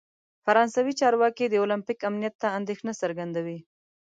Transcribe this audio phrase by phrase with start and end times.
[0.45, 3.57] فرانسوي چارواکي د اولمپیک امنیت ته اندیښنه څرګندوي.